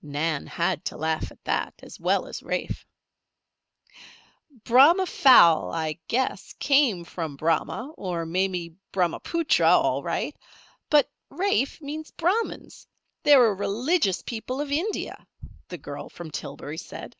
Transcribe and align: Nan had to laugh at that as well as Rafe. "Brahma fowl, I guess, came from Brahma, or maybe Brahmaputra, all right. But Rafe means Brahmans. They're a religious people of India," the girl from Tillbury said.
Nan 0.00 0.46
had 0.46 0.84
to 0.84 0.96
laugh 0.96 1.32
at 1.32 1.42
that 1.42 1.74
as 1.82 1.98
well 1.98 2.26
as 2.28 2.40
Rafe. 2.40 2.86
"Brahma 4.62 5.06
fowl, 5.06 5.72
I 5.72 5.98
guess, 6.06 6.52
came 6.60 7.02
from 7.02 7.34
Brahma, 7.34 7.92
or 7.98 8.24
maybe 8.24 8.76
Brahmaputra, 8.92 9.70
all 9.76 10.04
right. 10.04 10.36
But 10.88 11.10
Rafe 11.30 11.80
means 11.80 12.12
Brahmans. 12.12 12.86
They're 13.24 13.44
a 13.46 13.54
religious 13.54 14.22
people 14.22 14.60
of 14.60 14.70
India," 14.70 15.26
the 15.66 15.78
girl 15.78 16.08
from 16.08 16.30
Tillbury 16.30 16.78
said. 16.78 17.16